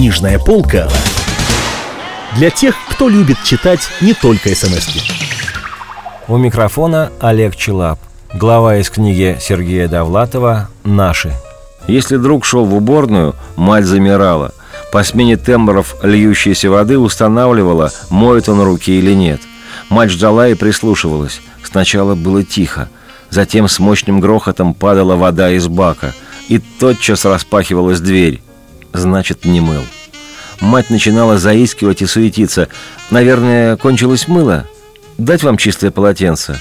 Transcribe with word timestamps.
Книжная 0.00 0.38
полка 0.38 0.88
для 2.34 2.48
тех, 2.48 2.74
кто 2.88 3.06
любит 3.10 3.36
читать 3.44 3.80
не 4.00 4.14
только 4.14 4.48
смс 4.54 4.88
-ки. 4.88 5.02
У 6.26 6.38
микрофона 6.38 7.12
Олег 7.20 7.54
Челап. 7.54 7.98
Глава 8.32 8.78
из 8.78 8.88
книги 8.88 9.36
Сергея 9.38 9.88
Довлатова 9.88 10.70
«Наши». 10.84 11.34
Если 11.86 12.16
друг 12.16 12.46
шел 12.46 12.64
в 12.64 12.74
уборную, 12.74 13.34
мать 13.56 13.84
замирала. 13.84 14.54
По 14.90 15.04
смене 15.04 15.36
тембров 15.36 15.94
льющейся 16.02 16.70
воды 16.70 16.98
устанавливала, 16.98 17.92
моет 18.08 18.48
он 18.48 18.62
руки 18.62 18.98
или 18.98 19.12
нет. 19.12 19.42
Мать 19.90 20.12
ждала 20.12 20.48
и 20.48 20.54
прислушивалась. 20.54 21.42
Сначала 21.62 22.14
было 22.14 22.42
тихо. 22.42 22.88
Затем 23.28 23.68
с 23.68 23.78
мощным 23.78 24.20
грохотом 24.20 24.72
падала 24.72 25.16
вода 25.16 25.50
из 25.50 25.68
бака. 25.68 26.14
И 26.48 26.58
тотчас 26.58 27.26
распахивалась 27.26 28.00
дверь. 28.00 28.40
Значит, 28.92 29.44
не 29.44 29.60
мыл. 29.60 29.82
Мать 30.60 30.90
начинала 30.90 31.38
заискивать 31.38 32.02
и 32.02 32.06
суетиться. 32.06 32.68
«Наверное, 33.10 33.76
кончилось 33.76 34.28
мыло? 34.28 34.66
Дать 35.16 35.42
вам 35.42 35.56
чистое 35.56 35.90
полотенце?» 35.90 36.60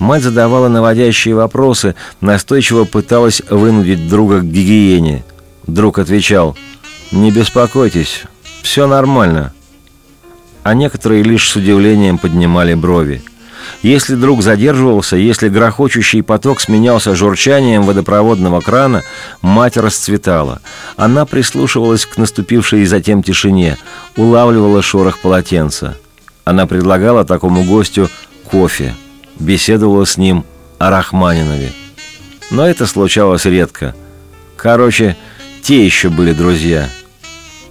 Мать 0.00 0.22
задавала 0.22 0.68
наводящие 0.68 1.36
вопросы, 1.36 1.94
настойчиво 2.20 2.84
пыталась 2.84 3.42
вынудить 3.48 4.08
друга 4.08 4.40
к 4.40 4.44
гигиене. 4.44 5.24
Друг 5.68 5.98
отвечал 6.00 6.56
«Не 7.12 7.30
беспокойтесь, 7.30 8.24
все 8.62 8.88
нормально». 8.88 9.52
А 10.64 10.74
некоторые 10.74 11.22
лишь 11.22 11.48
с 11.48 11.56
удивлением 11.56 12.18
поднимали 12.18 12.74
брови. 12.74 13.22
Если 13.82 14.14
друг 14.14 14.42
задерживался, 14.42 15.16
если 15.16 15.48
грохочущий 15.48 16.22
поток 16.22 16.60
сменялся 16.60 17.14
журчанием 17.14 17.82
водопроводного 17.82 18.60
крана, 18.60 19.02
мать 19.42 19.76
расцветала. 19.76 20.60
Она 20.96 21.26
прислушивалась 21.26 22.06
к 22.06 22.16
наступившей 22.16 22.86
затем 22.86 23.22
тишине, 23.22 23.76
улавливала 24.16 24.82
шорох 24.82 25.20
полотенца. 25.20 25.96
Она 26.44 26.66
предлагала 26.66 27.24
такому 27.24 27.64
гостю 27.64 28.08
кофе– 28.50 28.94
беседовала 29.38 30.04
с 30.04 30.16
ним 30.16 30.44
о 30.78 30.90
Рахманинове. 30.90 31.72
Но 32.50 32.66
это 32.66 32.86
случалось 32.86 33.44
редко. 33.44 33.94
Короче, 34.56 35.16
те 35.62 35.84
еще 35.84 36.08
были 36.08 36.32
друзья. 36.32 36.88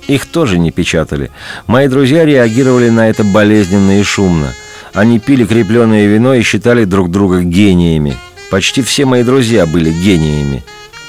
Их 0.08 0.26
тоже 0.26 0.58
не 0.58 0.72
печатали. 0.72 1.32
Мои 1.68 1.88
друзья 1.88 2.26
реагировали 2.26 2.90
на 2.90 3.10
это 3.10 3.24
болезненно 3.24 4.00
и 4.00 4.04
шумно. 4.04 4.54
Они 4.94 5.20
пили 5.20 5.46
крепленное 5.46 6.08
вино 6.08 6.34
и 6.36 6.44
считали 6.44 6.86
друг 6.86 7.10
друга 7.10 7.42
гениями. 7.42 8.16
Почти 8.52 8.82
все 8.82 9.06
мои 9.06 9.24
друзья 9.24 9.66
были 9.66 9.92
гениями 9.92 10.64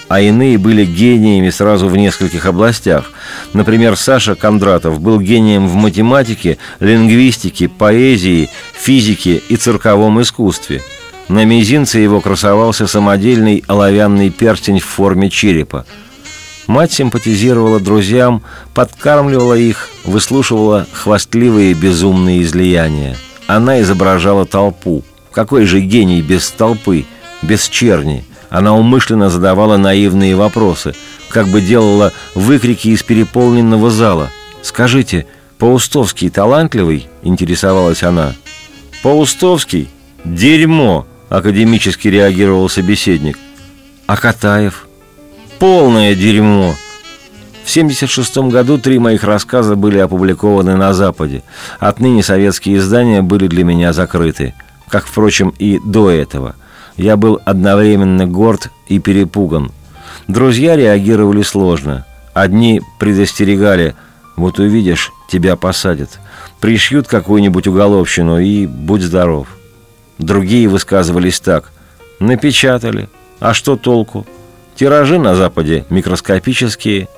а 0.08 0.20
иные 0.20 0.58
были 0.58 0.84
гениями 0.84 1.50
сразу 1.50 1.88
в 1.88 1.96
нескольких 1.96 2.46
областях. 2.46 3.10
Например, 3.52 3.96
Саша 3.96 4.34
Кондратов 4.34 5.00
был 5.00 5.20
гением 5.20 5.66
в 5.66 5.74
математике, 5.74 6.58
лингвистике, 6.80 7.68
поэзии, 7.68 8.50
физике 8.74 9.42
и 9.48 9.56
цирковом 9.56 10.20
искусстве. 10.20 10.82
На 11.28 11.44
мизинце 11.44 11.98
его 11.98 12.20
красовался 12.20 12.86
самодельный 12.86 13.64
оловянный 13.66 14.30
перстень 14.30 14.78
в 14.78 14.84
форме 14.84 15.30
черепа. 15.30 15.86
Мать 16.66 16.92
симпатизировала 16.92 17.80
друзьям, 17.80 18.42
подкармливала 18.74 19.54
их, 19.54 19.90
выслушивала 20.04 20.86
хвастливые 20.92 21.74
безумные 21.74 22.42
излияния. 22.42 23.16
Она 23.46 23.80
изображала 23.80 24.46
толпу. 24.46 25.02
Какой 25.32 25.64
же 25.66 25.80
гений 25.80 26.22
без 26.22 26.50
толпы, 26.50 27.04
без 27.42 27.68
черни– 27.68 28.24
она 28.54 28.72
умышленно 28.76 29.30
задавала 29.30 29.76
наивные 29.78 30.36
вопросы, 30.36 30.94
как 31.28 31.48
бы 31.48 31.60
делала 31.60 32.12
выкрики 32.36 32.86
из 32.86 33.02
переполненного 33.02 33.90
зала. 33.90 34.30
«Скажите, 34.62 35.26
Паустовский 35.58 36.30
талантливый?»– 36.30 37.08
интересовалась 37.22 38.04
она. 38.04 38.32
«Паустовский? 39.02 39.88
Дерьмо!»– 40.24 41.04
академически 41.30 42.06
реагировал 42.06 42.68
собеседник. 42.68 43.40
«А 44.06 44.16
Катаев?» 44.16 44.86
«Полное 45.58 46.14
дерьмо!» 46.14 46.76
В 47.64 47.70
1976 47.70 48.52
году 48.52 48.78
три 48.78 48.98
моих 48.98 49.24
рассказа 49.24 49.74
были 49.74 49.98
опубликованы 49.98 50.76
на 50.76 50.92
Западе. 50.92 51.42
Отныне 51.80 52.22
советские 52.22 52.76
издания 52.76 53.22
были 53.22 53.46
для 53.46 53.64
меня 53.64 53.92
закрыты, 53.92 54.54
как, 54.88 55.06
впрочем, 55.06 55.52
и 55.58 55.80
до 55.84 56.10
этого– 56.10 56.54
я 56.96 57.16
был 57.16 57.40
одновременно 57.44 58.26
горд 58.26 58.70
и 58.88 58.98
перепуган. 58.98 59.72
Друзья 60.28 60.76
реагировали 60.76 61.42
сложно. 61.42 62.06
Одни 62.32 62.80
предостерегали 62.98 63.94
«Вот 64.36 64.58
увидишь, 64.58 65.12
тебя 65.28 65.56
посадят». 65.56 66.20
Пришьют 66.60 67.08
какую-нибудь 67.08 67.66
уголовщину 67.66 68.38
и 68.38 68.66
будь 68.66 69.02
здоров. 69.02 69.48
Другие 70.18 70.68
высказывались 70.68 71.40
так 71.40 71.72
«Напечатали. 72.20 73.08
А 73.40 73.52
что 73.54 73.76
толку? 73.76 74.26
Тиражи 74.76 75.18
на 75.18 75.34
Западе 75.34 75.84
микроскопические. 75.90 77.08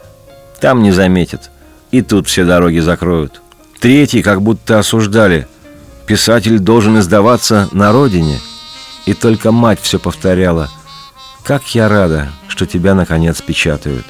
Там 0.60 0.82
не 0.82 0.92
заметят. 0.92 1.50
И 1.90 2.02
тут 2.02 2.28
все 2.28 2.44
дороги 2.44 2.78
закроют». 2.78 3.42
Третьи 3.80 4.22
как 4.22 4.42
будто 4.42 4.78
осуждали 4.78 5.46
«Писатель 6.06 6.58
должен 6.58 6.98
издаваться 6.98 7.68
на 7.72 7.92
родине». 7.92 8.40
И 9.04 9.14
только 9.14 9.52
мать 9.52 9.78
все 9.80 9.98
повторяла. 9.98 10.70
«Как 11.44 11.74
я 11.74 11.88
рада, 11.88 12.28
что 12.48 12.66
тебя, 12.66 12.94
наконец, 12.94 13.40
печатают». 13.40 14.04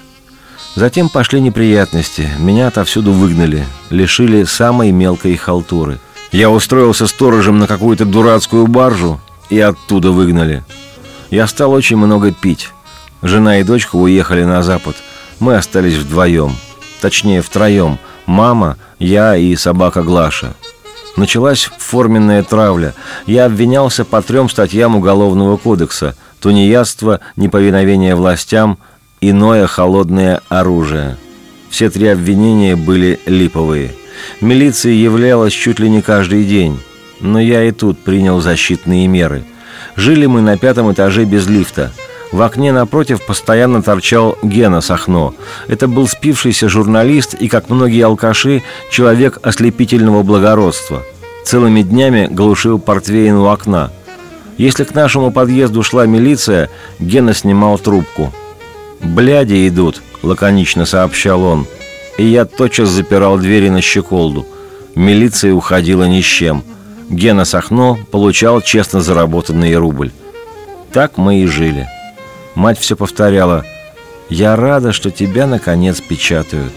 Затем 0.77 1.09
пошли 1.09 1.41
неприятности. 1.41 2.29
Меня 2.39 2.69
отовсюду 2.69 3.13
выгнали, 3.13 3.65
лишили 3.89 4.45
самой 4.45 4.93
мелкой 4.93 5.35
халтуры. 5.37 5.99
Я 6.33 6.51
устроился 6.51 7.07
сторожем 7.07 7.59
на 7.59 7.67
какую-то 7.67 8.05
дурацкую 8.05 8.67
баржу, 8.67 9.21
и 9.49 9.59
оттуда 9.59 10.11
выгнали. 10.11 10.65
Я 11.31 11.47
стал 11.47 11.73
очень 11.73 11.97
много 11.97 12.31
пить. 12.31 12.71
Жена 13.23 13.59
и 13.59 13.63
дочка 13.63 13.97
уехали 13.97 14.45
на 14.45 14.63
запад. 14.63 14.97
Мы 15.39 15.57
остались 15.57 15.97
вдвоем. 15.97 16.55
Точнее, 17.01 17.43
втроем. 17.43 17.99
Мама, 18.27 18.77
я 18.99 19.37
и 19.37 19.55
собака 19.57 20.03
Глаша. 20.03 20.55
Началась 21.17 21.71
форменная 21.79 22.43
травля. 22.43 22.95
Я 23.27 23.47
обвинялся 23.47 24.05
по 24.05 24.23
трем 24.23 24.49
статьям 24.49 24.97
Уголовного 24.97 25.57
кодекса– 25.57 26.15
тунеядство, 26.41 27.21
неповиновение 27.37 28.15
властям, 28.15 28.79
иное 29.21 29.67
холодное 29.67 30.43
оружие. 30.49 31.17
Все 31.71 31.91
три 31.91 32.09
обвинения 32.09 32.77
были 32.77 33.19
липовые. 33.27 33.95
Милиция 34.41 34.93
являлась 34.93 35.53
чуть 35.53 35.79
ли 35.79 35.89
не 35.89 36.03
каждый 36.03 36.45
день. 36.45 36.81
Но 37.21 37.41
я 37.41 37.65
и 37.65 37.71
тут 37.71 37.99
принял 37.99 38.41
защитные 38.41 39.07
меры. 39.07 39.45
Жили 39.97 40.27
мы 40.27 40.43
на 40.43 40.59
пятом 40.59 40.93
этаже 40.93 41.25
без 41.25 41.47
лифта– 41.47 41.93
в 42.33 42.43
окне 42.43 42.73
напротив 42.73 43.25
постоянно 43.25 43.83
торчал 43.83 44.37
Гена 44.43 44.81
Сахно. 44.81 45.35
Это 45.69 45.89
был 45.89 46.09
спившийся 46.09 46.69
журналист 46.69 47.35
и, 47.35 47.49
как 47.49 47.71
многие 47.71 48.03
алкаши, 48.05 48.63
человек 48.91 49.39
ослепительного 49.43 50.23
благородства. 50.23 51.03
Целыми 51.45 51.83
днями 51.83 52.29
глушил 52.31 52.79
портвейн 52.79 53.37
у 53.37 53.47
окна. 53.47 53.93
Если 54.59 54.85
к 54.85 54.95
нашему 54.95 55.31
подъезду 55.31 55.83
шла 55.83 56.07
милиция, 56.07 56.71
Гена 56.99 57.35
снимал 57.35 57.79
трубку. 57.79 58.33
«Бляди 59.01 59.69
идут»,— 59.69 60.03
лаконично 60.23 60.87
сообщал 60.87 61.43
он. 61.43 61.67
И 62.19 62.25
я 62.25 62.47
тотчас 62.47 62.89
запирал 62.89 63.39
двери 63.39 63.69
на 63.69 63.83
щеколду. 63.83 64.47
Милиция 64.95 65.53
уходила 65.53 66.05
ни 66.05 66.23
с 66.23 66.25
чем. 66.25 66.65
Гена 67.11 67.45
Сахно 67.45 67.99
получал 68.11 68.63
честно 68.63 69.01
заработанный 69.01 69.77
рубль. 69.77 70.11
Так 70.93 71.19
мы 71.19 71.43
и 71.43 71.47
жили. 71.47 71.87
Мать 72.57 72.79
все 72.79 72.97
повторяла 72.97 73.65
«Я 74.31 74.57
рада, 74.57 74.93
что 74.93 75.11
тебя, 75.13 75.47
наконец, 75.47 76.01
печатают». 76.01 76.73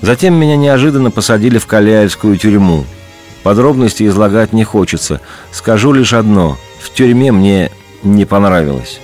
Затем 0.00 0.34
меня 0.34 0.56
неожиданно 0.56 1.10
посадили 1.10 1.58
в 1.58 1.66
Каляевскую 1.66 2.38
тюрьму. 2.38 2.86
Подробности 3.42 4.06
излагать 4.08 4.54
не 4.54 4.64
хочется. 4.64 5.20
Скажу 5.52 5.92
лишь 5.92 6.14
одно. 6.14 6.56
В 6.80 6.90
тюрьме 6.90 7.32
мне 7.32 7.70
не 8.02 8.24
понравилось. 8.24 8.98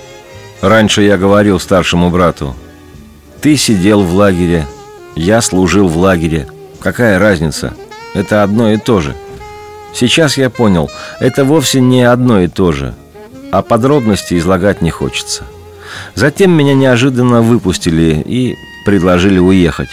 Раньше 0.61 1.03
я 1.03 1.17
говорил 1.17 1.59
старшему 1.59 2.09
брату. 2.09 2.55
Ты 3.41 3.55
сидел 3.55 4.01
в 4.01 4.15
лагере, 4.15 4.65
я 5.15 5.39
служил 5.41 5.87
в 5.87 5.97
лагере. 5.97 6.47
Какая 6.79 7.19
разница? 7.19 7.75
Это 8.15 8.41
одно 8.41 8.71
и 8.71 8.77
то 8.77 9.01
же. 9.01 9.15
Сейчас 9.93 10.35
я 10.37 10.49
понял, 10.49 10.89
это 11.19 11.45
вовсе 11.45 11.79
не 11.79 12.01
одно 12.01 12.41
и 12.41 12.47
то 12.47 12.71
же. 12.71 12.95
А 13.51 13.61
подробности 13.61 14.35
излагать 14.35 14.81
не 14.81 14.89
хочется. 14.89 15.43
Затем 16.15 16.51
меня 16.51 16.73
неожиданно 16.73 17.41
выпустили 17.41 18.23
и 18.25 18.55
предложили 18.85 19.39
уехать. 19.39 19.89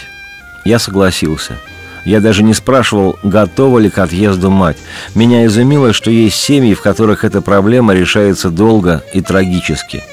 Я 0.65 0.79
согласился. 0.79 1.57
Я 2.05 2.19
даже 2.19 2.43
не 2.43 2.53
спрашивал, 2.53 3.17
готова 3.23 3.79
ли 3.79 3.89
к 3.89 3.97
отъезду 3.97 4.51
мать. 4.51 4.77
Меня 5.15 5.45
изумило, 5.45 5.91
что 5.91 6.11
есть 6.11 6.37
семьи, 6.37 6.73
в 6.75 6.81
которых 6.81 7.23
эта 7.23 7.41
проблема 7.41 7.93
решается 7.93 8.49
долго 8.49 9.03
и 9.13 9.21
трагически. 9.21 10.03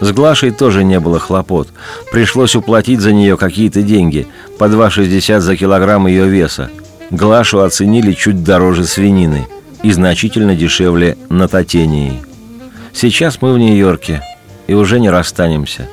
С 0.00 0.10
Глашей 0.12 0.50
тоже 0.50 0.82
не 0.82 0.98
было 0.98 1.18
хлопот. 1.18 1.68
Пришлось 2.10 2.56
уплатить 2.56 3.00
за 3.00 3.12
нее 3.12 3.36
какие-то 3.36 3.82
деньги, 3.82 4.26
по 4.58 4.64
2,60 4.64 5.40
за 5.40 5.56
килограмм 5.56 6.06
ее 6.06 6.26
веса. 6.26 6.70
Глашу 7.10 7.60
оценили 7.60 8.12
чуть 8.12 8.42
дороже 8.42 8.84
свинины 8.84 9.46
и 9.82 9.92
значительно 9.92 10.56
дешевле 10.56 11.16
на 11.28 11.46
Татении. 11.46 12.22
Сейчас 12.92 13.40
мы 13.40 13.52
в 13.52 13.58
Нью-Йорке 13.58 14.22
и 14.66 14.74
уже 14.74 15.00
не 15.00 15.10
расстанемся. 15.10 15.88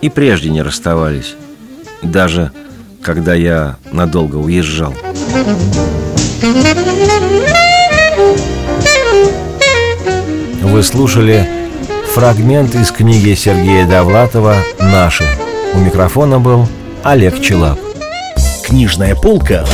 И 0.00 0.08
прежде 0.08 0.50
не 0.50 0.62
расставались. 0.62 1.34
Даже 2.02 2.52
когда 3.02 3.34
я 3.34 3.76
надолго 3.92 4.36
уезжал. 4.36 4.94
Вы 10.62 10.82
слушали 10.82 11.48
фрагмент 12.14 12.74
из 12.74 12.90
книги 12.90 13.34
Сергея 13.34 13.86
Довлатова 13.86 14.56
«Наши». 14.78 15.24
У 15.74 15.78
микрофона 15.78 16.38
был 16.38 16.68
Олег 17.02 17.40
Челап. 17.40 17.78
Книжная 18.64 19.14
полка 19.14 19.64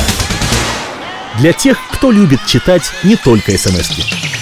для 1.38 1.52
тех, 1.52 1.78
кто 1.92 2.10
любит 2.10 2.40
читать 2.46 2.90
не 3.02 3.16
только 3.16 3.52
смс 3.58 3.90
-ки. 3.90 4.35